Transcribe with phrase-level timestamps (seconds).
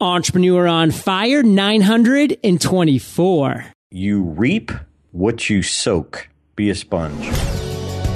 [0.00, 3.66] Entrepreneur on Fire 924.
[3.90, 4.72] You reap
[5.12, 6.28] what you soak.
[6.56, 7.26] Be a sponge.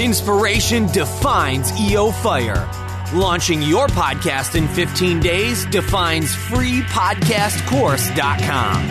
[0.00, 2.68] Inspiration defines EO Fire.
[3.12, 8.84] Launching your podcast in 15 days defines freepodcastcourse.com.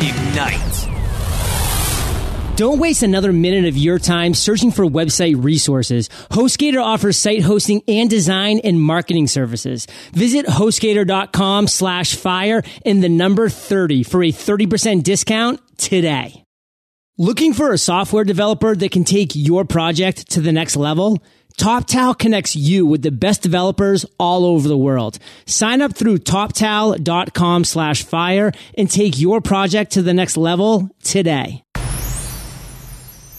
[0.00, 0.95] Ignite.
[2.56, 6.08] Don't waste another minute of your time searching for website resources.
[6.30, 9.86] HostGator offers site hosting and design and marketing services.
[10.12, 16.42] Visit HostGator.com slash fire in the number 30 for a 30% discount today.
[17.18, 21.22] Looking for a software developer that can take your project to the next level?
[21.58, 25.18] TopTal connects you with the best developers all over the world.
[25.44, 31.62] Sign up through toptal.com slash fire and take your project to the next level today.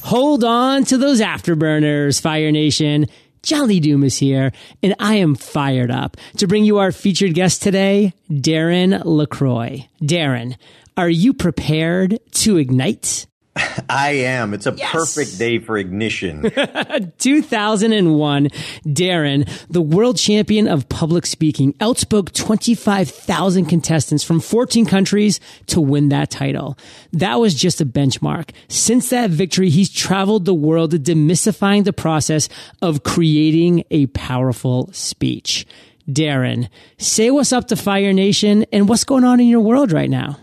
[0.08, 3.08] Hold on to those afterburners, Fire Nation.
[3.44, 7.34] John Lee Dumas is here, and I am fired up to bring you our featured
[7.34, 9.86] guest today, Darren LaCroix.
[10.02, 10.56] Darren,
[10.96, 13.27] are you prepared to ignite?
[13.90, 14.54] I am.
[14.54, 14.92] It's a yes.
[14.92, 16.42] perfect day for ignition.
[17.18, 18.48] 2001,
[18.86, 26.10] Darren, the world champion of public speaking, outspoke 25,000 contestants from 14 countries to win
[26.10, 26.78] that title.
[27.14, 28.52] That was just a benchmark.
[28.68, 32.50] Since that victory, he's traveled the world demystifying the process
[32.82, 35.66] of creating a powerful speech.
[36.10, 40.10] Darren, say what's up to Fire Nation and what's going on in your world right
[40.10, 40.38] now.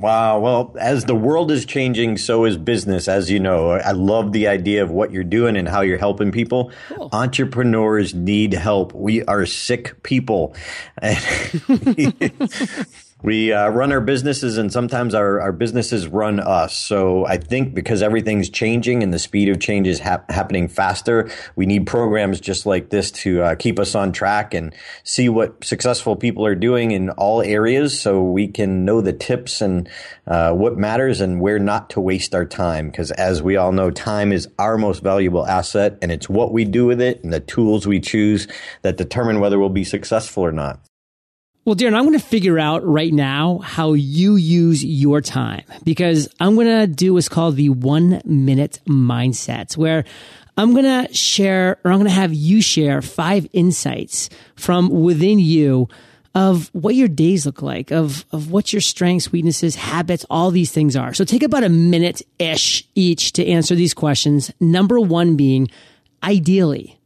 [0.00, 0.40] Wow.
[0.40, 3.70] Well, as the world is changing, so is business, as you know.
[3.70, 6.72] I love the idea of what you're doing and how you're helping people.
[6.88, 7.10] Cool.
[7.12, 8.94] Entrepreneurs need help.
[8.94, 10.56] We are sick people.
[13.22, 16.76] we uh, run our businesses and sometimes our, our businesses run us.
[16.76, 21.30] So I think because everything's changing and the speed of change is hap- happening faster,
[21.56, 25.62] we need programs just like this to uh, keep us on track and see what
[25.64, 29.88] successful people are doing in all areas so we can know the tips and
[30.26, 32.90] uh, what matters and where not to waste our time.
[32.90, 36.64] Because as we all know, time is our most valuable asset and it's what we
[36.64, 38.48] do with it and the tools we choose
[38.82, 40.80] that determine whether we'll be successful or not.
[41.62, 46.26] Well, Darren, I'm going to figure out right now how you use your time because
[46.40, 50.04] I'm going to do what's called the one minute mindset where
[50.56, 55.38] I'm going to share or I'm going to have you share five insights from within
[55.38, 55.88] you
[56.34, 60.72] of what your days look like, of, of what your strengths, weaknesses, habits, all these
[60.72, 61.12] things are.
[61.12, 64.50] So take about a minute ish each to answer these questions.
[64.60, 65.68] Number one being
[66.22, 66.98] ideally,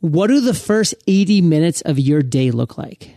[0.00, 3.16] what do the first 80 minutes of your day look like?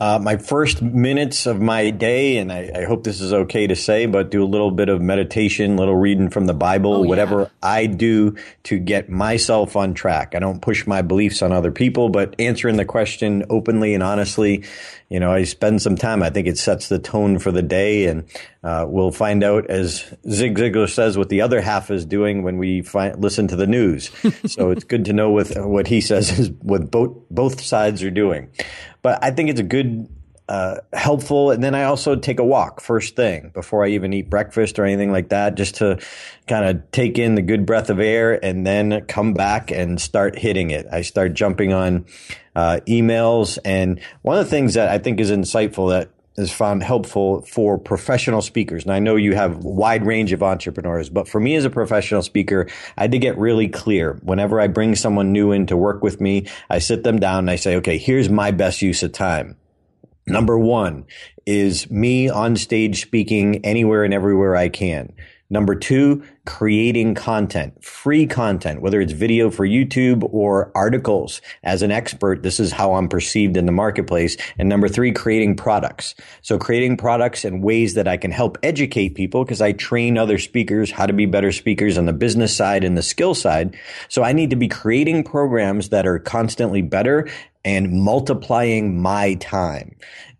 [0.00, 3.74] Uh, my first minutes of my day, and I, I, hope this is okay to
[3.74, 7.40] say, but do a little bit of meditation, little reading from the Bible, oh, whatever
[7.40, 7.48] yeah.
[7.64, 10.36] I do to get myself on track.
[10.36, 14.62] I don't push my beliefs on other people, but answering the question openly and honestly,
[15.08, 16.22] you know, I spend some time.
[16.22, 18.24] I think it sets the tone for the day, and
[18.62, 22.58] uh, we'll find out, as Zig Ziglar says, what the other half is doing when
[22.58, 22.82] we
[23.16, 24.10] listen to the news.
[24.46, 28.10] so it's good to know with what he says is what both both sides are
[28.10, 28.50] doing.
[29.02, 30.08] But I think it's a good,
[30.48, 31.50] uh, helpful.
[31.50, 34.84] And then I also take a walk first thing before I even eat breakfast or
[34.84, 35.98] anything like that, just to
[36.46, 40.38] kind of take in the good breath of air and then come back and start
[40.38, 40.86] hitting it.
[40.90, 42.06] I start jumping on
[42.56, 43.58] uh, emails.
[43.64, 47.78] And one of the things that I think is insightful that is found helpful for
[47.78, 48.84] professional speakers.
[48.84, 52.22] And I know you have wide range of entrepreneurs, but for me as a professional
[52.22, 54.14] speaker, I had to get really clear.
[54.22, 57.50] Whenever I bring someone new in to work with me, I sit them down and
[57.50, 59.56] I say, okay, here's my best use of time.
[60.26, 61.06] Number one
[61.46, 65.12] is me on stage speaking anywhere and everywhere I can.
[65.50, 71.40] Number two, creating content, free content, whether it's video for YouTube or articles.
[71.62, 74.36] As an expert, this is how I'm perceived in the marketplace.
[74.58, 76.14] And number three, creating products.
[76.42, 80.36] So creating products and ways that I can help educate people because I train other
[80.36, 83.74] speakers how to be better speakers on the business side and the skill side.
[84.10, 87.26] So I need to be creating programs that are constantly better
[87.64, 89.96] and multiplying my time.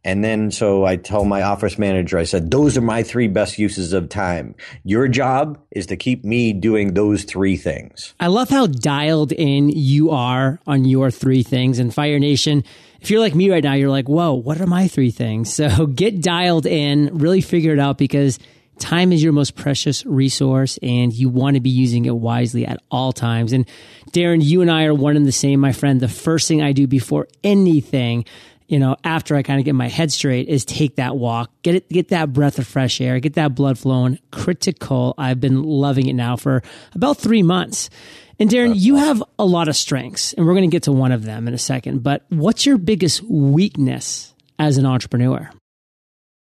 [0.08, 3.58] And then so I tell my office manager, I said, those are my three best
[3.58, 4.54] uses of time.
[4.82, 8.14] Your job is to keep me doing those three things.
[8.18, 11.78] I love how dialed in you are on your three things.
[11.78, 12.64] And Fire Nation,
[13.02, 15.52] if you're like me right now, you're like, whoa, what are my three things?
[15.68, 18.38] So get dialed in, really figure it out because
[18.78, 22.80] time is your most precious resource and you want to be using it wisely at
[22.90, 23.52] all times.
[23.52, 23.68] And
[24.12, 26.00] Darren, you and I are one and the same, my friend.
[26.00, 28.24] The first thing I do before anything
[28.68, 31.74] you know, after I kind of get my head straight is take that walk, get
[31.74, 34.18] it, get that breath of fresh air, get that blood flowing.
[34.30, 35.14] Critical.
[35.16, 36.62] I've been loving it now for
[36.94, 37.88] about three months.
[38.38, 41.12] And Darren, you have a lot of strengths and we're going to get to one
[41.12, 45.50] of them in a second, but what's your biggest weakness as an entrepreneur?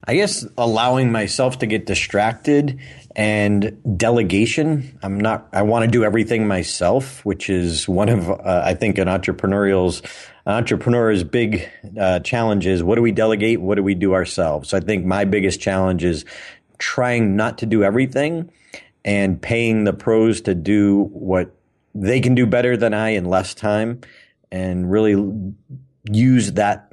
[0.06, 2.80] I guess allowing myself to get distracted
[3.16, 4.98] and delegation.
[5.02, 8.98] I'm not, I want to do everything myself, which is one of, uh, I think,
[8.98, 10.02] an entrepreneurial's,
[10.46, 11.70] entrepreneur's big
[12.00, 12.84] uh, challenges.
[12.84, 13.62] What do we delegate?
[13.62, 14.70] What do we do ourselves?
[14.70, 16.26] So I think my biggest challenge is
[16.78, 18.52] trying not to do everything
[19.06, 21.52] and paying the pros to do what
[21.96, 24.02] they can do better than I in less time
[24.52, 25.54] and really
[26.12, 26.92] use that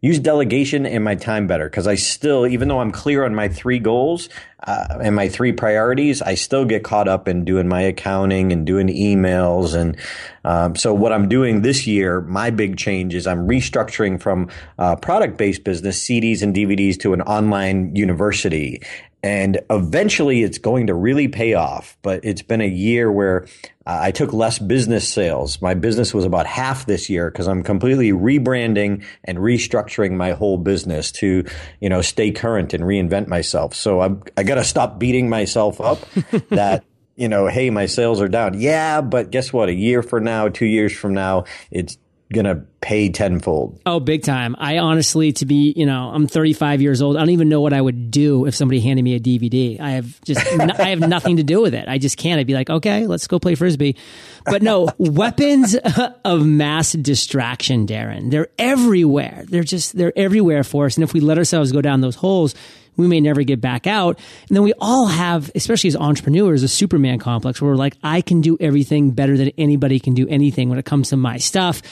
[0.00, 3.48] use delegation and my time better because I still, even though I'm clear on my
[3.48, 4.28] three goals
[4.66, 8.66] uh, and my three priorities, I still get caught up in doing my accounting and
[8.66, 9.74] doing emails.
[9.74, 9.96] And
[10.44, 14.48] um, so, what I'm doing this year, my big change is I'm restructuring from
[14.78, 18.80] uh, product based business, CDs and DVDs, to an online university
[19.22, 21.96] and eventually it's going to really pay off.
[22.02, 23.46] But it's been a year where
[23.86, 25.60] uh, I took less business sales.
[25.60, 30.58] My business was about half this year because I'm completely rebranding and restructuring my whole
[30.58, 31.44] business to,
[31.80, 33.74] you know, stay current and reinvent myself.
[33.74, 36.00] So I'm, I got to stop beating myself up
[36.50, 36.84] that
[37.16, 38.58] you know, hey, my sales are down.
[38.58, 39.68] Yeah, but guess what?
[39.68, 41.98] A year from now, two years from now, it's
[42.32, 43.80] gonna pay tenfold.
[43.84, 44.54] Oh, big time.
[44.58, 47.16] I honestly, to be, you know, I'm 35 years old.
[47.16, 49.80] I don't even know what I would do if somebody handed me a DVD.
[49.80, 51.88] I have just, I have nothing to do with it.
[51.88, 52.40] I just can't.
[52.40, 53.96] I'd be like, okay, let's go play frisbee.
[54.44, 55.76] But no, weapons
[56.24, 58.30] of mass distraction, Darren.
[58.30, 59.44] They're everywhere.
[59.48, 60.96] They're just, they're everywhere for us.
[60.96, 62.54] And if we let ourselves go down those holes,
[62.96, 64.18] we may never get back out.
[64.48, 68.20] And then we all have, especially as entrepreneurs, a Superman complex where we're like, I
[68.20, 71.82] can do everything better than anybody can do anything when it comes to my stuff.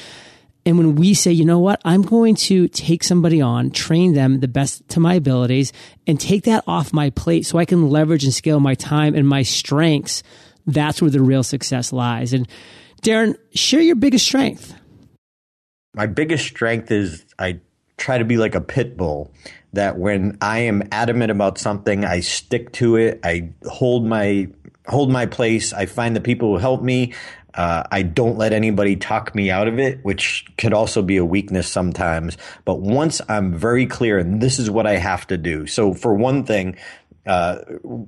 [0.68, 4.40] And when we say, you know what, I'm going to take somebody on, train them
[4.40, 5.72] the best to my abilities
[6.06, 9.26] and take that off my plate so I can leverage and scale my time and
[9.26, 10.22] my strengths,
[10.66, 12.34] that's where the real success lies.
[12.34, 12.46] And
[13.00, 14.74] Darren, share your biggest strength.
[15.94, 17.60] My biggest strength is I
[17.96, 19.32] try to be like a pit bull
[19.72, 23.20] that when I am adamant about something, I stick to it.
[23.24, 24.48] I hold my
[24.86, 25.72] hold my place.
[25.72, 27.14] I find the people who help me.
[27.54, 31.24] Uh, I don't let anybody talk me out of it, which could also be a
[31.24, 32.36] weakness sometimes.
[32.64, 35.66] But once I'm very clear, and this is what I have to do.
[35.66, 36.76] So, for one thing,
[37.28, 37.58] uh,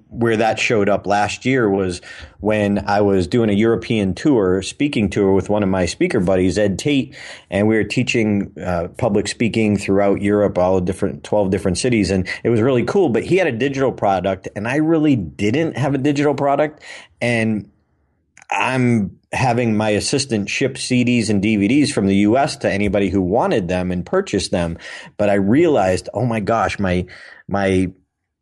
[0.08, 2.00] where that showed up last year was
[2.38, 6.56] when I was doing a European tour, speaking tour with one of my speaker buddies,
[6.56, 7.14] Ed Tate,
[7.50, 12.10] and we were teaching uh, public speaking throughout Europe, all different 12 different cities.
[12.10, 15.76] And it was really cool, but he had a digital product and I really didn't
[15.76, 16.82] have a digital product.
[17.20, 17.70] And
[18.50, 23.68] I'm having my assistant ship CDs and DVDs from the US to anybody who wanted
[23.68, 24.76] them and purchased them.
[25.16, 27.06] But I realized, oh my gosh, my,
[27.46, 27.92] my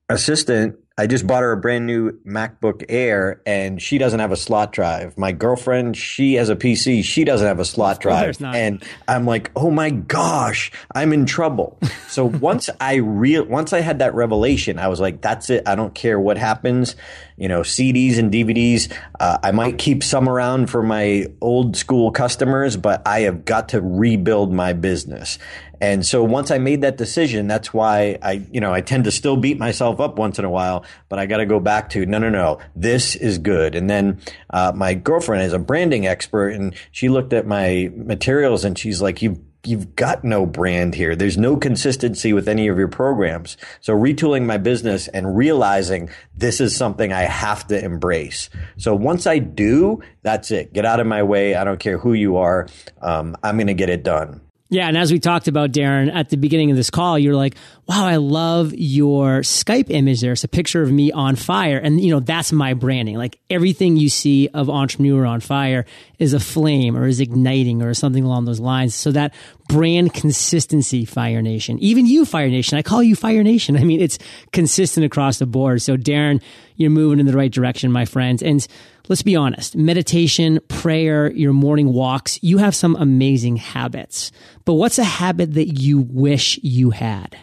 [0.09, 4.37] assistant I just bought her a brand new MacBook Air and she doesn't have a
[4.37, 5.17] slot drive.
[5.17, 8.37] My girlfriend, she has a PC, she doesn't have a slot drive.
[8.57, 11.79] And I'm like, "Oh my gosh, I'm in trouble."
[12.09, 15.69] so once I real once I had that revelation, I was like, "That's it.
[15.69, 16.97] I don't care what happens."
[17.37, 22.11] You know, CDs and DVDs, uh, I might keep some around for my old school
[22.11, 25.39] customers, but I have got to rebuild my business.
[25.81, 29.11] And so once I made that decision, that's why I, you know, I tend to
[29.11, 32.05] still beat myself up once in a while, but I got to go back to,
[32.07, 33.75] no, no, no, this is good.
[33.75, 34.21] And then,
[34.51, 39.01] uh, my girlfriend is a branding expert and she looked at my materials and she's
[39.01, 41.15] like, you've, you've got no brand here.
[41.15, 43.57] There's no consistency with any of your programs.
[43.81, 48.51] So retooling my business and realizing this is something I have to embrace.
[48.77, 50.73] So once I do, that's it.
[50.73, 51.55] Get out of my way.
[51.55, 52.69] I don't care who you are.
[53.03, 54.41] Um, I'm going to get it done.
[54.71, 54.87] Yeah.
[54.87, 57.55] And as we talked about, Darren, at the beginning of this call, you're like,
[57.87, 60.33] wow, I love your Skype image there.
[60.33, 61.79] It's a picture of me on fire.
[61.79, 63.17] And, you know, that's my branding.
[63.17, 65.87] Like everything you see of Entrepreneur on Fire
[66.19, 68.95] is a flame or is igniting or something along those lines.
[68.95, 69.33] So that
[69.71, 73.75] brand consistency, Fire Nation, even you, Fire Nation, I call you Fire Nation.
[73.79, 74.19] I mean, it's
[74.53, 75.81] consistent across the board.
[75.81, 76.43] So, Darren,
[76.77, 78.43] you're moving in the right direction, my friends.
[78.43, 78.67] And,
[79.09, 84.31] let's be honest, meditation, prayer, your morning walks, you have some amazing habits.
[84.65, 87.39] But what's a habit that you wish you had?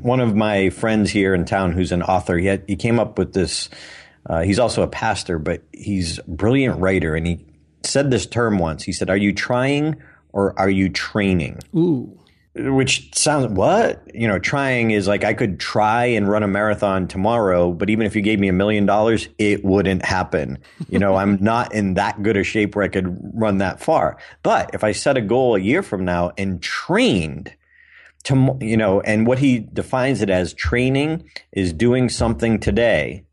[0.00, 3.18] One of my friends here in town who's an author, he, had, he came up
[3.18, 3.70] with this.
[4.28, 7.14] Uh, he's also a pastor, but he's a brilliant writer.
[7.14, 7.44] And he
[7.84, 8.82] said this term once.
[8.82, 9.96] He said, Are you trying
[10.32, 11.60] or are you training?
[11.76, 12.18] Ooh
[12.54, 14.02] which sounds what?
[14.14, 18.06] You know trying is like i could try and run a marathon tomorrow but even
[18.06, 20.58] if you gave me a million dollars it wouldn't happen.
[20.88, 24.18] You know i'm not in that good a shape where i could run that far.
[24.42, 27.54] But if i set a goal a year from now and trained
[28.24, 33.24] to you know and what he defines it as training is doing something today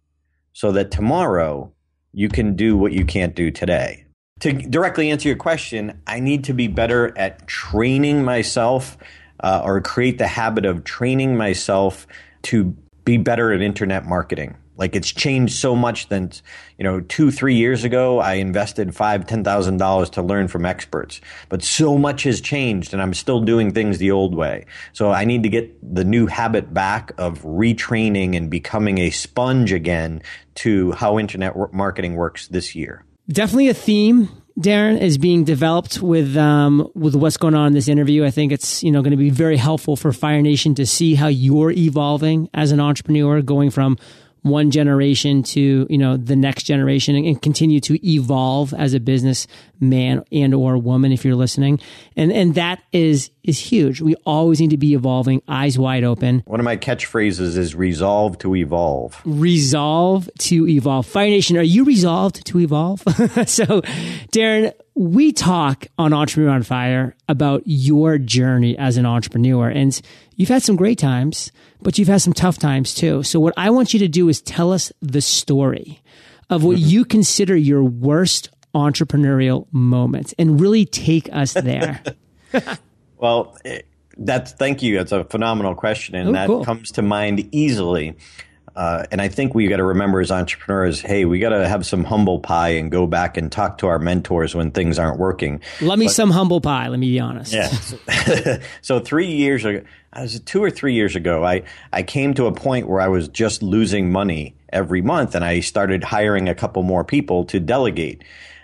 [0.54, 1.72] so that tomorrow
[2.12, 4.06] you can do what you can't do today
[4.40, 8.98] to directly answer your question, I need to be better at training myself
[9.42, 12.08] uh, or create the habit of training myself
[12.44, 14.56] to be better at internet marketing.
[14.78, 16.32] Like it's changed so much than,
[16.78, 20.66] you know, two, three years ago, I invested five, ten thousand dollars to learn from
[20.66, 21.20] experts.
[21.50, 24.68] But so much has changed and I'm still doing things the old way.
[24.94, 29.74] So I need to get the new habit back of retraining and becoming a sponge
[29.74, 30.22] again
[30.56, 33.04] to how internet marketing works this year.
[33.30, 37.88] Definitely a theme Darren, is being developed with um, with what's going on in this
[37.88, 38.26] interview.
[38.26, 41.16] I think it's you know going to be very helpful for Fire Nation to see
[41.16, 43.98] how you're evolving as an entrepreneur, going from
[44.42, 49.00] one generation to you know the next generation and, and, continue to evolve as a
[49.00, 49.48] business
[49.80, 51.80] man and or woman if you're listening.
[52.16, 54.02] And and that is is huge.
[54.02, 56.44] We always need to be evolving eyes wide open.
[56.46, 59.20] One of my catchphrases is resolve to evolve.
[59.26, 61.06] Resolve to evolve.
[61.06, 63.04] Fire nation are you resolved to evolve?
[63.50, 63.82] So
[64.32, 69.70] darren we talk on entrepreneur on fire about your journey as an entrepreneur.
[69.70, 70.00] And
[70.40, 73.24] you've had some great times but you've had some tough times too.
[73.24, 76.02] So what I want you to do is tell us the story
[76.50, 82.04] of what you consider your worst entrepreneurial moments and really take us there.
[83.18, 83.82] well, eh,
[84.18, 84.98] that's thank you.
[84.98, 86.66] That's a phenomenal question, and oh, that cool.
[86.66, 88.18] comes to mind easily.
[88.76, 91.86] Uh, and I think we got to remember as entrepreneurs, hey, we got to have
[91.86, 95.62] some humble pie and go back and talk to our mentors when things aren't working.
[95.82, 96.88] Let me but, some humble pie.
[96.88, 97.54] Let me be honest.
[97.54, 97.70] Yeah.
[98.82, 99.84] so three years ago,
[100.14, 101.44] I was two or three years ago.
[101.46, 105.46] I I came to a point where I was just losing money every month, and
[105.46, 108.24] I started hiring a couple more people to delegate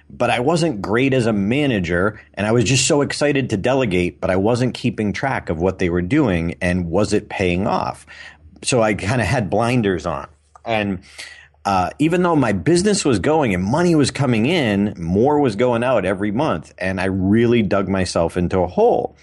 [0.09, 4.21] but I wasn't great as a manager and I was just so excited to delegate,
[4.21, 8.05] but I wasn't keeping track of what they were doing and was it paying off
[8.65, 10.27] so I kind of had blinders on.
[10.65, 10.99] And
[11.65, 15.83] uh, even though my business was going and money was coming in, more was going
[15.83, 16.73] out every month.
[16.77, 19.15] And I really dug myself into a hole.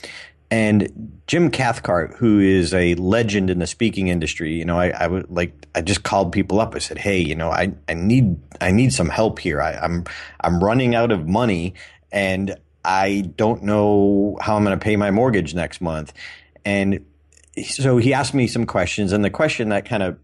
[0.51, 5.07] And Jim Cathcart, who is a legend in the speaking industry, you know, I, I
[5.07, 6.75] would like, I just called people up.
[6.75, 9.63] I said, Hey, you know, I, I need, I need some help here.
[9.63, 10.05] I, I'm,
[10.41, 11.75] I'm running out of money
[12.11, 16.13] and I don't know how I'm going to pay my mortgage next month.
[16.65, 17.05] And
[17.65, 20.19] so he asked me some questions, and the question that kind of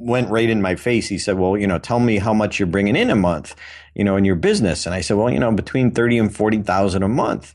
[0.00, 1.08] went right in my face.
[1.08, 3.54] He said, "Well, you know, tell me how much you're bringing in a month,
[3.94, 6.62] you know, in your business." And I said, "Well, you know, between thirty and forty
[6.62, 7.54] thousand a month."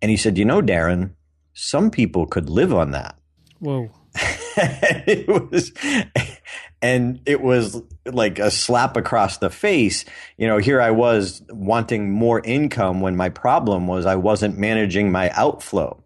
[0.00, 1.12] And he said, "You know, Darren,
[1.54, 3.16] some people could live on that."
[3.60, 3.90] Whoa.
[4.56, 5.72] it was,
[6.82, 10.04] and it was like a slap across the face.
[10.36, 15.12] You know, here I was wanting more income when my problem was I wasn't managing
[15.12, 16.01] my outflow.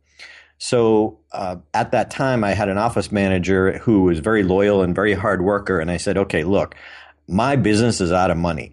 [0.59, 4.95] So uh, at that time, I had an office manager who was very loyal and
[4.95, 5.79] very hard worker.
[5.79, 6.75] And I said, okay, look,
[7.29, 8.73] my business is out of money.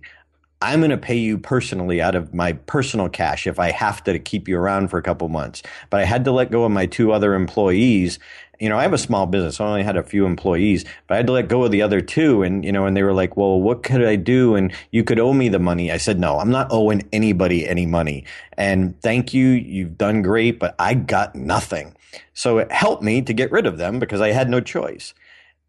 [0.62, 4.18] I'm going to pay you personally out of my personal cash if I have to
[4.18, 5.62] keep you around for a couple months.
[5.90, 8.18] But I had to let go of my two other employees
[8.60, 9.60] you know, I have a small business.
[9.60, 12.02] I only had a few employees, but I had to let go of the other
[12.02, 12.44] two.
[12.44, 14.56] And, you know, and they were like, well, what could I do?
[14.56, 15.92] And you could owe me the money.
[15.92, 18.26] I said, no, I'm not owing anybody any money.
[18.58, 19.48] And thank you.
[19.48, 21.96] You've done great, but I got nothing.
[22.34, 25.14] So it helped me to get rid of them because I had no choice.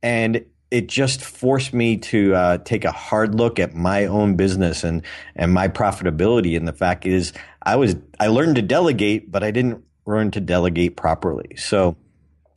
[0.03, 4.85] And it just forced me to uh, take a hard look at my own business
[4.85, 5.03] and,
[5.37, 6.57] and my profitability.
[6.57, 10.41] And the fact is, I was, I learned to delegate, but I didn't learn to
[10.41, 11.57] delegate properly.
[11.57, 11.97] So,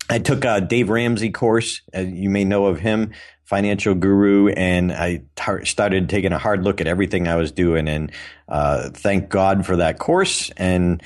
[0.09, 1.81] I took a Dave Ramsey course.
[1.93, 6.79] You may know of him, financial guru, and I tar- started taking a hard look
[6.81, 7.87] at everything I was doing.
[7.87, 8.11] And
[8.47, 10.49] uh, thank God for that course.
[10.57, 11.03] And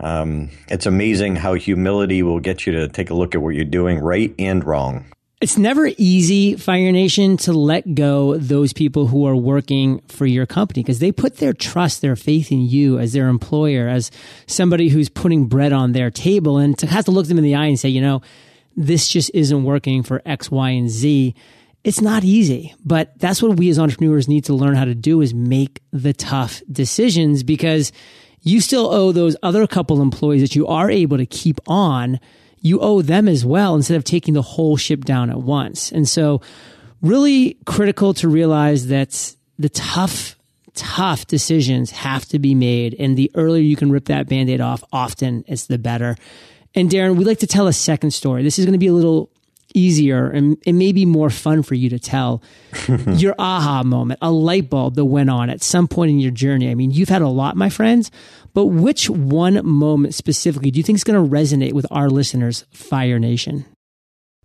[0.00, 3.64] um, it's amazing how humility will get you to take a look at what you're
[3.64, 5.04] doing right and wrong.
[5.40, 10.44] It's never easy, Fire Nation, to let go those people who are working for your
[10.44, 14.10] company because they put their trust, their faith in you as their employer, as
[14.46, 17.54] somebody who's putting bread on their table and to have to look them in the
[17.54, 18.20] eye and say, you know,
[18.76, 21.34] this just isn't working for X, Y, and Z.
[21.84, 25.22] It's not easy, but that's what we as entrepreneurs need to learn how to do
[25.22, 27.92] is make the tough decisions because
[28.42, 32.20] you still owe those other couple employees that you are able to keep on
[32.60, 35.90] you owe them as well instead of taking the whole ship down at once.
[35.92, 36.40] And so
[37.02, 40.36] really critical to realize that the tough,
[40.74, 42.94] tough decisions have to be made.
[42.98, 46.16] And the earlier you can rip that band-aid off, often it's the better.
[46.74, 48.42] And Darren, we'd like to tell a second story.
[48.42, 49.30] This is going to be a little
[49.74, 52.42] easier and it may be more fun for you to tell
[53.06, 56.70] your aha moment, a light bulb that went on at some point in your journey.
[56.70, 58.10] I mean, you've had a lot, my friends,
[58.54, 62.64] but which one moment specifically do you think is going to resonate with our listeners,
[62.72, 63.66] Fire Nation?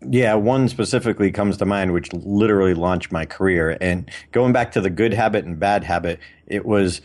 [0.02, 3.78] Yeah, one specifically comes to mind, which literally launched my career.
[3.82, 7.02] And going back to the good habit and bad habit, it was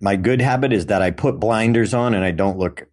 [0.00, 2.88] my good habit is that I put blinders on and I don't look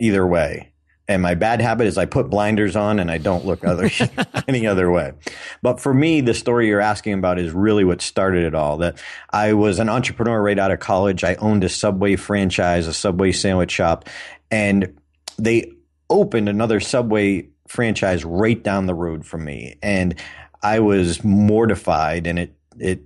[0.00, 0.71] either way.
[1.08, 3.90] And my bad habit is I put blinders on and I don't look other
[4.48, 5.12] any other way.
[5.60, 8.78] But for me, the story you're asking about is really what started it all.
[8.78, 11.24] That I was an entrepreneur right out of college.
[11.24, 14.08] I owned a Subway franchise, a Subway sandwich shop,
[14.50, 14.98] and
[15.38, 15.72] they
[16.08, 19.76] opened another Subway franchise right down the road from me.
[19.82, 20.14] And
[20.62, 23.02] I was mortified and it it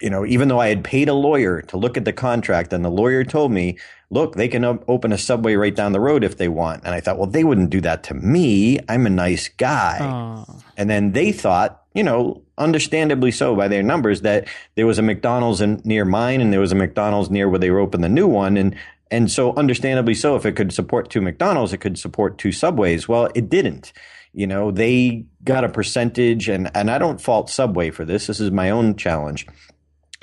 [0.00, 2.84] you know, even though I had paid a lawyer to look at the contract and
[2.84, 3.78] the lawyer told me,
[4.10, 6.82] look, they can op- open a subway right down the road if they want.
[6.84, 8.78] And I thought, well, they wouldn't do that to me.
[8.88, 9.98] I'm a nice guy.
[10.00, 10.62] Aww.
[10.76, 15.02] And then they thought, you know, understandably so by their numbers, that there was a
[15.02, 18.08] McDonald's in, near mine and there was a McDonald's near where they were opening the
[18.08, 18.56] new one.
[18.56, 18.74] And,
[19.10, 23.08] and so understandably so, if it could support two McDonald's, it could support two subways.
[23.08, 23.92] Well, it didn't.
[24.32, 28.28] You know, they got a percentage and, and I don't fault Subway for this.
[28.28, 29.46] This is my own challenge.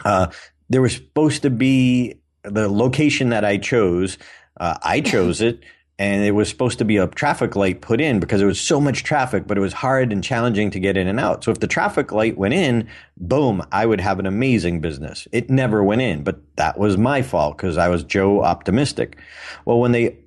[0.04, 0.27] Uh,
[0.70, 4.18] there was supposed to be the location that I chose.
[4.60, 5.63] Uh, I chose it,
[6.00, 8.80] and it was supposed to be a traffic light put in because there was so
[8.80, 11.44] much traffic, but it was hard and challenging to get in and out.
[11.44, 12.88] So if the traffic light went in,
[13.18, 15.27] boom, I would have an amazing business.
[15.32, 19.18] It never went in, but that was my fault because I was Joe optimistic.
[19.66, 20.18] Well, when they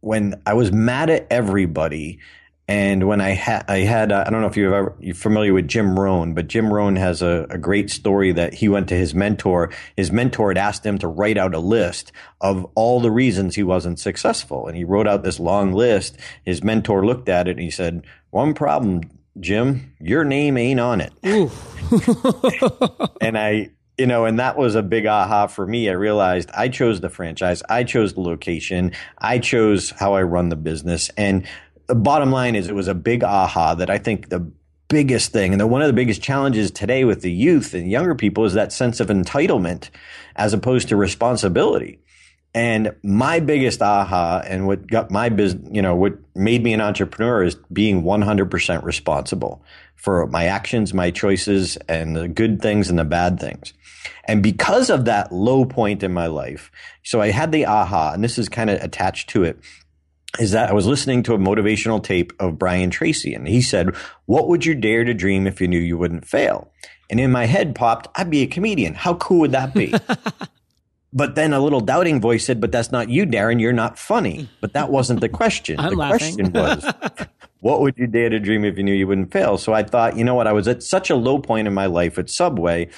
[0.00, 2.18] when I was mad at everybody
[2.66, 5.52] and when I had, I had, uh, I don't know if you've ever, you're familiar
[5.52, 8.96] with Jim Rohn, but Jim Rohn has a, a, great story that he went to
[8.96, 9.70] his mentor.
[9.98, 13.62] His mentor had asked him to write out a list of all the reasons he
[13.62, 14.66] wasn't successful.
[14.66, 16.16] And he wrote out this long list.
[16.46, 19.02] His mentor looked at it and he said, one problem,
[19.38, 21.12] Jim, your name ain't on it.
[23.20, 25.88] and I, you know, and that was a big aha for me.
[25.88, 27.62] I realized I chose the franchise.
[27.68, 28.92] I chose the location.
[29.18, 31.10] I chose how I run the business.
[31.16, 31.46] And
[31.86, 34.50] the bottom line is it was a big aha that I think the
[34.88, 38.14] biggest thing and the, one of the biggest challenges today with the youth and younger
[38.14, 39.90] people is that sense of entitlement
[40.36, 41.98] as opposed to responsibility.
[42.54, 46.80] And my biggest aha and what got my business, you know, what made me an
[46.80, 49.64] entrepreneur is being 100% responsible
[49.96, 53.72] for my actions, my choices, and the good things and the bad things.
[54.26, 56.70] And because of that low point in my life,
[57.02, 59.58] so I had the aha, and this is kind of attached to it
[60.38, 63.94] is that I was listening to a motivational tape of Brian Tracy, and he said,
[64.26, 66.70] What would you dare to dream if you knew you wouldn't fail?
[67.10, 68.94] And in my head popped, I'd be a comedian.
[68.94, 69.94] How cool would that be?
[71.12, 73.60] but then a little doubting voice said, But that's not you, Darren.
[73.60, 74.48] You're not funny.
[74.60, 75.76] But that wasn't the question.
[75.76, 76.18] The laughing.
[76.18, 76.92] question was,
[77.60, 79.56] What would you dare to dream if you knew you wouldn't fail?
[79.56, 80.46] So I thought, you know what?
[80.46, 82.90] I was at such a low point in my life at Subway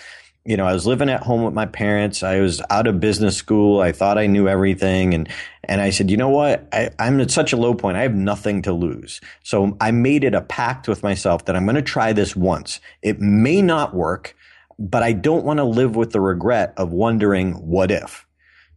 [0.47, 2.23] you know, I was living at home with my parents.
[2.23, 3.81] I was out of business school.
[3.81, 5.13] I thought I knew everything.
[5.13, 5.29] And,
[5.67, 6.67] and I said, you know what?
[6.73, 7.97] I, I'm at such a low point.
[7.97, 9.21] I have nothing to lose.
[9.43, 12.81] So I made it a pact with myself that I'm going to try this once.
[13.03, 14.37] It may not work,
[14.79, 18.27] but I don't want to live with the regret of wondering what if.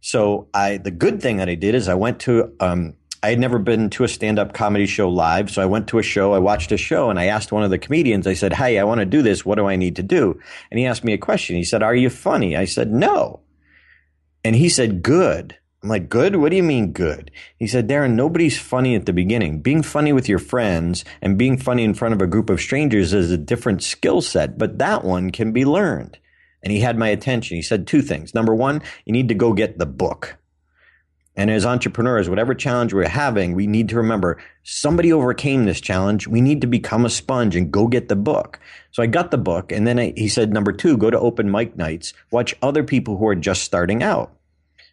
[0.00, 3.38] So I, the good thing that I did is I went to, um, I had
[3.38, 5.50] never been to a stand up comedy show live.
[5.50, 7.70] So I went to a show, I watched a show, and I asked one of
[7.70, 9.44] the comedians, I said, Hey, I want to do this.
[9.44, 10.40] What do I need to do?
[10.70, 11.56] And he asked me a question.
[11.56, 12.56] He said, Are you funny?
[12.56, 13.40] I said, No.
[14.42, 15.56] And he said, Good.
[15.82, 16.36] I'm like, Good?
[16.36, 17.30] What do you mean good?
[17.56, 19.60] He said, Darren, nobody's funny at the beginning.
[19.60, 23.14] Being funny with your friends and being funny in front of a group of strangers
[23.14, 26.18] is a different skill set, but that one can be learned.
[26.62, 27.56] And he had my attention.
[27.56, 28.34] He said two things.
[28.34, 30.36] Number one, you need to go get the book.
[31.34, 36.26] And as entrepreneurs, whatever challenge we're having, we need to remember somebody overcame this challenge.
[36.26, 38.60] We need to become a sponge and go get the book.
[38.90, 39.72] So I got the book.
[39.72, 43.16] And then I, he said, number two, go to open mic nights, watch other people
[43.16, 44.36] who are just starting out.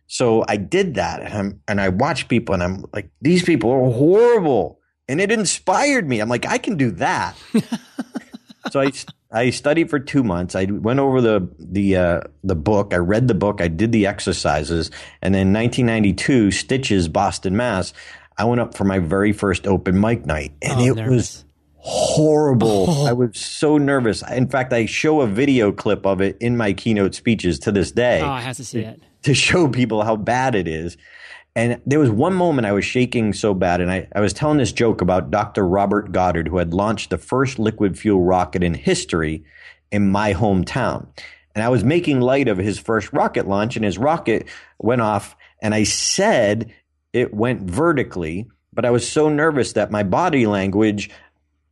[0.08, 3.91] So I did that and, and I watched people and I'm like, these people are
[3.91, 4.80] horrible.
[5.10, 6.20] And it inspired me.
[6.20, 7.36] I'm like, I can do that.
[8.72, 8.91] so I
[9.32, 10.56] I studied for two months.
[10.56, 12.93] I went over the the uh, the book.
[12.93, 13.62] I read the book.
[13.62, 14.89] I did the exercises,
[15.22, 17.93] and then 1992, Stitches, Boston, Mass.
[18.38, 21.10] I went up for my very first open mic night, and oh, it nervous.
[21.10, 21.46] was
[21.88, 22.86] horrible.
[22.89, 23.06] Oh.
[23.08, 24.21] I was so nervous.
[24.30, 27.91] In fact, I show a video clip of it in my keynote speeches to this
[27.91, 28.21] day.
[28.21, 30.97] Oh, I have to see to, it to show people how bad it is.
[31.56, 34.58] And there was one moment I was shaking so bad, and I, I was telling
[34.58, 35.67] this joke about Dr.
[35.67, 39.43] Robert Goddard, who had launched the first liquid fuel rocket in history
[39.91, 41.08] in my hometown.
[41.56, 44.47] And I was making light of his first rocket launch, and his rocket
[44.78, 46.71] went off, and I said
[47.12, 51.10] it went vertically, but I was so nervous that my body language,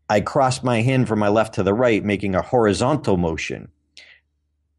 [0.09, 3.69] I crossed my hand from my left to the right, making a horizontal motion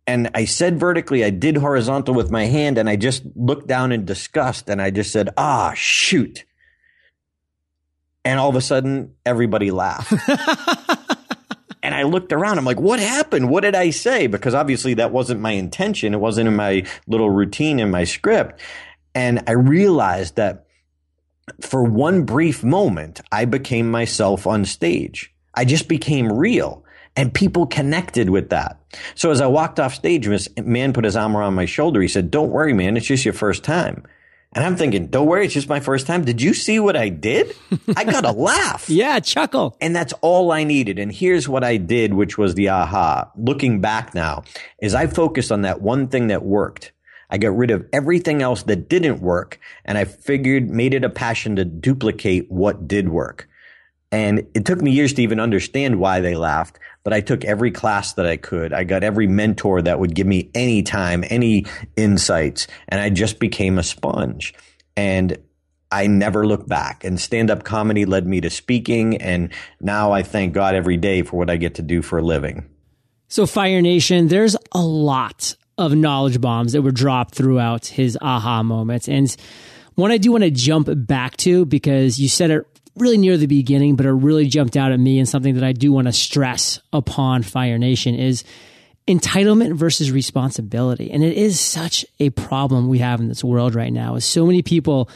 [0.06, 3.90] and I said vertically, I did horizontal with my hand, and I just looked down
[3.90, 6.44] in disgust, and I just said, "Ah, shoot!"
[8.24, 10.12] And all of a sudden, everybody laughed.
[11.82, 12.58] and I looked around.
[12.58, 13.50] I'm like, "What happened?
[13.50, 16.14] What did I say?" Because obviously, that wasn't my intention.
[16.14, 18.60] It wasn't in my little routine in my script.
[19.14, 20.65] And I realized that
[21.60, 25.32] for one brief moment, I became myself on stage.
[25.54, 26.84] I just became real
[27.16, 28.78] and people connected with that.
[29.14, 32.02] So as I walked off stage, this man put his arm around my shoulder.
[32.02, 32.96] He said, don't worry, man.
[32.96, 34.04] It's just your first time.
[34.52, 36.24] And I'm thinking, don't worry, it's just my first time.
[36.24, 37.54] Did you see what I did?
[37.94, 38.88] I got a laugh.
[38.88, 39.76] Yeah, chuckle.
[39.80, 40.98] And that's all I needed.
[40.98, 43.30] And here's what I did, which was the aha.
[43.36, 44.44] Looking back now,
[44.80, 46.92] is I focused on that one thing that worked.
[47.30, 49.58] I got rid of everything else that didn't work.
[49.84, 53.48] And I figured, made it a passion to duplicate what did work.
[54.12, 57.72] And it took me years to even understand why they laughed, but I took every
[57.72, 58.72] class that I could.
[58.72, 63.40] I got every mentor that would give me any time, any insights, and I just
[63.40, 64.54] became a sponge.
[64.96, 65.36] And
[65.90, 67.04] I never looked back.
[67.04, 69.16] And stand up comedy led me to speaking.
[69.16, 72.22] And now I thank God every day for what I get to do for a
[72.22, 72.68] living.
[73.28, 78.62] So, Fire Nation, there's a lot of knowledge bombs that were dropped throughout his aha
[78.62, 79.08] moments.
[79.08, 79.34] And
[79.94, 83.46] one I do want to jump back to because you said it really near the
[83.46, 86.12] beginning, but it really jumped out at me and something that I do want to
[86.12, 88.42] stress upon Fire Nation is
[89.06, 91.10] entitlement versus responsibility.
[91.10, 94.46] And it is such a problem we have in this world right now is so
[94.46, 95.08] many people,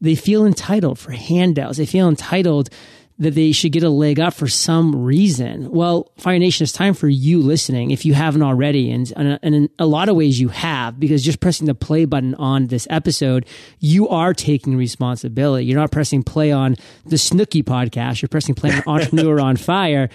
[0.00, 1.78] they feel entitled for handouts.
[1.78, 2.70] They feel entitled
[3.18, 5.70] that they should get a leg up for some reason.
[5.70, 8.92] Well, Fire Nation, it's time for you listening if you haven't already.
[8.92, 12.36] And, and in a lot of ways you have because just pressing the play button
[12.36, 13.44] on this episode,
[13.80, 15.66] you are taking responsibility.
[15.66, 16.76] You're not pressing play on
[17.06, 18.22] the Snooki podcast.
[18.22, 20.10] You're pressing play on Entrepreneur on Fire.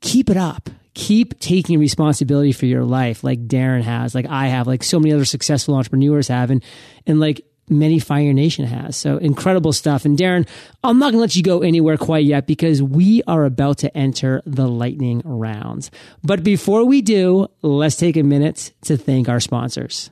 [0.00, 4.66] Keep it up keep taking responsibility for your life like Darren has, like I have,
[4.66, 6.50] like so many other successful entrepreneurs have.
[6.50, 6.62] And,
[7.06, 8.96] and like many Fire Nation has.
[8.96, 10.04] So incredible stuff.
[10.04, 10.48] And Darren,
[10.82, 13.96] I'm not going to let you go anywhere quite yet because we are about to
[13.96, 15.90] enter the lightning round.
[16.22, 20.10] But before we do, let's take a minute to thank our sponsors.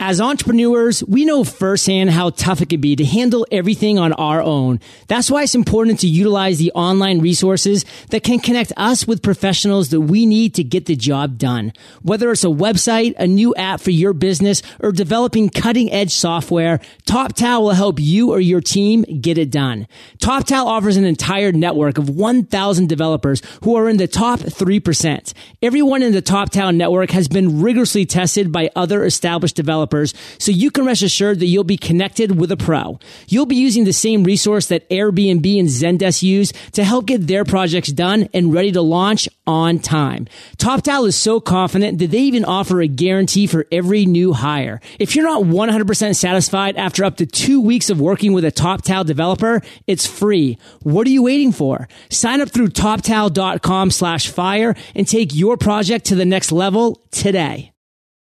[0.00, 4.40] As entrepreneurs, we know firsthand how tough it can be to handle everything on our
[4.40, 4.78] own.
[5.08, 9.88] That's why it's important to utilize the online resources that can connect us with professionals
[9.88, 11.72] that we need to get the job done.
[12.02, 16.78] Whether it's a website, a new app for your business, or developing cutting edge software,
[17.08, 19.88] TopTal will help you or your team get it done.
[20.18, 25.32] TopTal offers an entire network of 1,000 developers who are in the top 3%.
[25.60, 30.52] Everyone in the TopTal network has been rigorously tested by other established developers developers, so
[30.52, 32.98] you can rest assured that you'll be connected with a pro.
[33.28, 37.44] You'll be using the same resource that Airbnb and Zendesk use to help get their
[37.44, 40.26] projects done and ready to launch on time.
[40.58, 44.80] TopTal is so confident that they even offer a guarantee for every new hire.
[44.98, 49.06] If you're not 100% satisfied after up to two weeks of working with a TopTal
[49.06, 50.58] developer, it's free.
[50.82, 51.88] What are you waiting for?
[52.10, 57.72] Sign up through toptal.com slash fire and take your project to the next level today.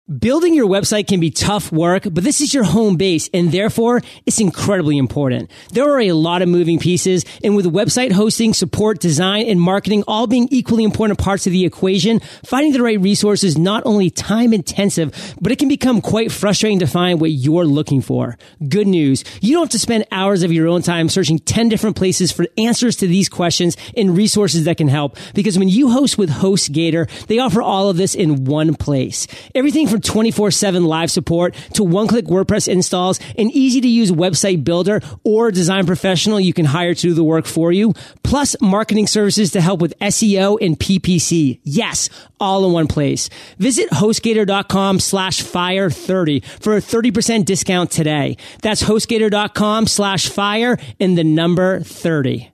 [0.06, 4.02] Building your website can be tough work, but this is your home base and therefore
[4.26, 5.50] it's incredibly important.
[5.70, 10.04] There are a lot of moving pieces and with website hosting, support, design, and marketing
[10.06, 14.10] all being equally important parts of the equation, finding the right resources is not only
[14.10, 18.36] time intensive, but it can become quite frustrating to find what you're looking for.
[18.68, 19.24] Good news.
[19.40, 22.46] You don't have to spend hours of your own time searching 10 different places for
[22.58, 27.08] answers to these questions and resources that can help because when you host with HostGator,
[27.24, 29.26] they offer all of this in one place.
[29.54, 34.10] Everything from 24 7 live support to one click WordPress installs, an easy to use
[34.10, 38.56] website builder or design professional you can hire to do the work for you, plus
[38.60, 41.60] marketing services to help with SEO and PPC.
[41.62, 43.30] Yes, all in one place.
[43.58, 48.36] Visit hostgator.com slash fire 30 for a 30% discount today.
[48.62, 52.53] That's hostgator.com slash fire in the number 30.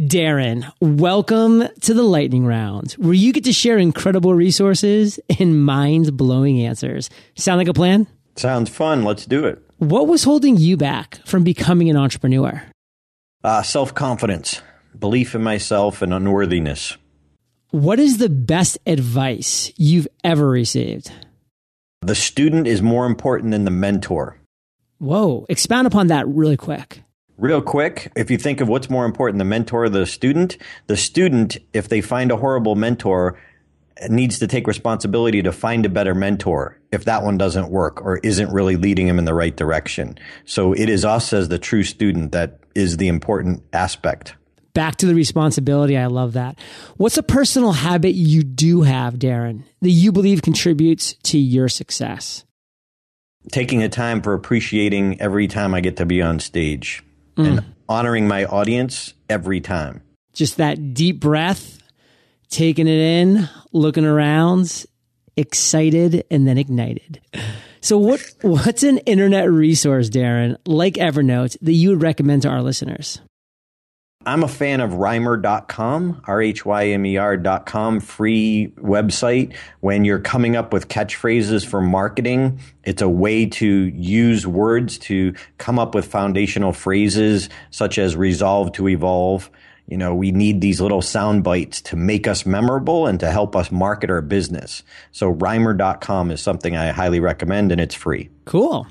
[0.00, 6.16] Darren, welcome to the lightning round, where you get to share incredible resources and mind
[6.16, 7.10] blowing answers.
[7.34, 8.06] Sound like a plan?
[8.34, 9.04] Sounds fun.
[9.04, 9.62] Let's do it.
[9.76, 12.62] What was holding you back from becoming an entrepreneur?
[13.44, 14.62] Uh, Self confidence,
[14.98, 16.96] belief in myself, and unworthiness.
[17.70, 21.12] What is the best advice you've ever received?
[22.00, 24.38] The student is more important than the mentor.
[24.96, 27.02] Whoa, expound upon that really quick.
[27.40, 30.96] Real quick, if you think of what's more important, the mentor or the student, the
[30.96, 33.40] student, if they find a horrible mentor,
[34.10, 38.18] needs to take responsibility to find a better mentor if that one doesn't work or
[38.18, 40.18] isn't really leading him in the right direction.
[40.44, 44.34] So it is us as the true student that is the important aspect.
[44.74, 45.96] Back to the responsibility.
[45.96, 46.58] I love that.
[46.98, 52.44] What's a personal habit you do have, Darren, that you believe contributes to your success?
[53.50, 57.02] Taking a time for appreciating every time I get to be on stage
[57.36, 57.46] mm.
[57.46, 60.02] and honoring my audience every time.
[60.32, 61.78] Just that deep breath,
[62.48, 64.84] taking it in, looking around,
[65.36, 67.20] excited, and then ignited.
[67.80, 72.62] So what what's an internet resource, Darren, like Evernote, that you would recommend to our
[72.62, 73.20] listeners?
[74.26, 79.54] I'm a fan of rhymer.com, R H Y M E R.com, free website.
[79.80, 85.34] When you're coming up with catchphrases for marketing, it's a way to use words to
[85.56, 89.50] come up with foundational phrases such as resolve to evolve.
[89.86, 93.56] You know, we need these little sound bites to make us memorable and to help
[93.56, 94.82] us market our business.
[95.12, 98.28] So rhymer.com is something I highly recommend and it's free.
[98.44, 98.86] Cool.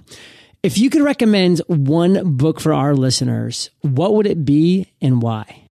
[0.62, 5.63] If you could recommend one book for our listeners, what would it be and why?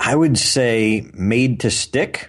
[0.00, 2.28] I would say Made to Stick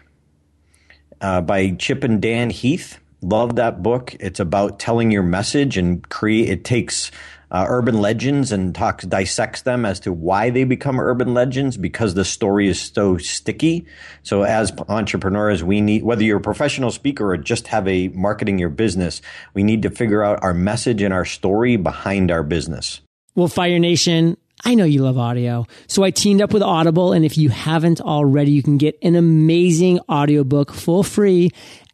[1.22, 3.00] uh, by Chip and Dan Heath.
[3.24, 4.16] Love that book.
[4.20, 6.50] It's about telling your message and create.
[6.50, 7.10] It takes
[7.52, 12.14] uh, urban legends and talks dissects them as to why they become urban legends because
[12.14, 13.86] the story is so sticky.
[14.24, 18.58] So as entrepreneurs, we need whether you're a professional speaker or just have a marketing
[18.58, 19.22] your business,
[19.54, 23.02] we need to figure out our message and our story behind our business.
[23.36, 25.66] Well, Fire Nation, I know you love audio.
[25.88, 27.12] So I teamed up with Audible.
[27.14, 31.50] And if you haven't already, you can get an amazing audiobook full free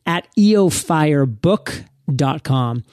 [0.06, 2.84] at eofirebook.com.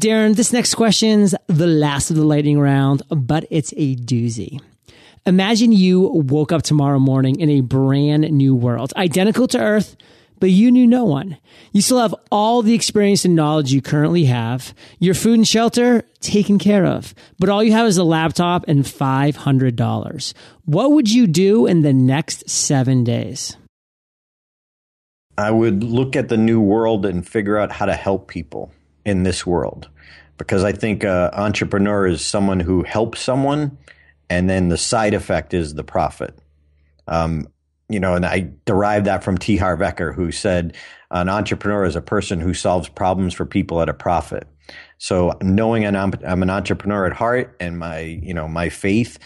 [0.00, 4.60] Darren, this next question's the last of the lightning round, but it's a doozy.
[5.26, 9.96] Imagine you woke up tomorrow morning in a brand new world, identical to Earth,
[10.38, 11.36] but you knew no one.
[11.72, 16.04] You still have all the experience and knowledge you currently have, your food and shelter
[16.20, 20.34] taken care of, but all you have is a laptop and $500.
[20.64, 23.56] What would you do in the next seven days?
[25.36, 28.70] I would look at the new world and figure out how to help people
[29.08, 29.88] in this world
[30.38, 33.76] because I think uh, entrepreneur is someone who helps someone,
[34.30, 36.38] and then the side effect is the profit.
[37.08, 37.48] Um,
[37.88, 39.56] you know, and I derived that from T.
[39.56, 40.76] Harv Eker, who said
[41.10, 44.46] an entrepreneur is a person who solves problems for people at a profit.
[44.98, 49.18] So knowing I'm, an entrepreneur at heart and my, you know, my faith,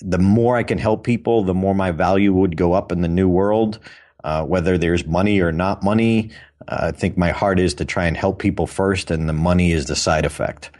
[0.00, 3.08] the more I can help people, the more my value would go up in the
[3.08, 3.80] new world.
[4.22, 6.30] Uh, whether there's money or not money,
[6.68, 9.86] I think my heart is to try and help people first, and the money is
[9.86, 10.70] the side effect.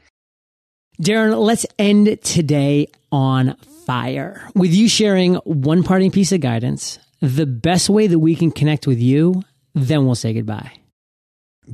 [1.01, 7.47] Darren, let's end today on fire with you sharing one parting piece of guidance, the
[7.47, 9.43] best way that we can connect with you,
[9.75, 10.73] then we'll say goodbye.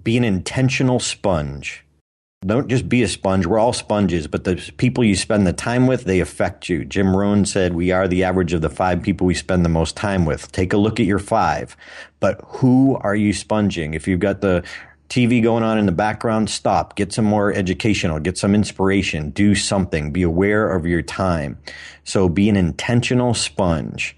[0.03, 1.85] Be an intentional sponge.
[2.45, 3.47] Don't just be a sponge.
[3.47, 6.85] We're all sponges, but the people you spend the time with, they affect you.
[6.85, 9.97] Jim Rohn said, We are the average of the five people we spend the most
[9.97, 10.51] time with.
[10.51, 11.77] Take a look at your five.
[12.19, 13.95] But who are you sponging?
[13.95, 14.65] If you've got the
[15.09, 16.97] TV going on in the background, stop.
[16.97, 20.11] Get some more educational, get some inspiration, do something.
[20.11, 21.59] Be aware of your time.
[22.03, 24.17] So be an intentional sponge.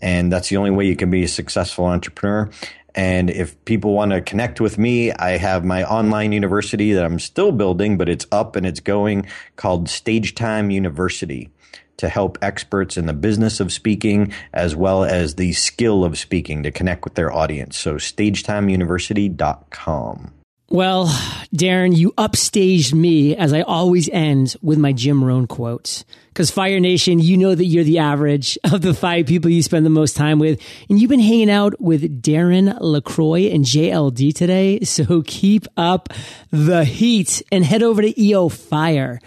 [0.00, 2.50] And that's the only way you can be a successful entrepreneur.
[2.94, 7.18] And if people want to connect with me, I have my online university that I'm
[7.18, 9.26] still building, but it's up and it's going
[9.56, 11.50] called Stage Time University
[11.96, 16.62] to help experts in the business of speaking as well as the skill of speaking
[16.62, 17.76] to connect with their audience.
[17.76, 20.32] So stagetimeuniversity.com.
[20.74, 21.06] Well,
[21.54, 26.04] Darren, you upstaged me as I always end with my Jim Rohn quotes.
[26.30, 29.86] Because Fire Nation, you know that you're the average of the five people you spend
[29.86, 30.60] the most time with.
[30.90, 34.80] And you've been hanging out with Darren LaCroix and JLD today.
[34.80, 36.08] So keep up
[36.50, 39.20] the heat and head over to EO Fire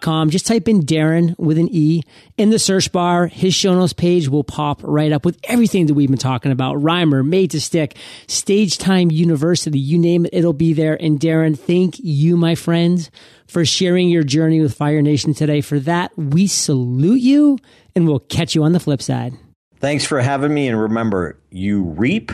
[0.00, 0.30] com.
[0.30, 2.02] Just type in Darren with an E
[2.36, 3.26] in the search bar.
[3.26, 6.82] His show notes page will pop right up with everything that we've been talking about.
[6.82, 11.00] Rhymer, Made to Stick, Stage Time University, you name it, it'll be there.
[11.00, 13.10] And Darren, thank you, my friends,
[13.46, 15.60] for sharing your journey with Fire Nation today.
[15.60, 17.58] For that, we salute you
[17.94, 19.34] and we'll catch you on the flip side.
[19.80, 20.68] Thanks for having me.
[20.68, 22.32] And remember, you reap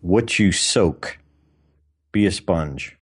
[0.00, 1.18] what you soak.
[2.12, 2.97] Be a sponge.